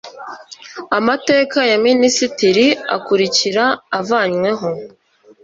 [0.97, 3.63] Amateka ya Minisitiri akurikira
[3.99, 4.69] avanyweho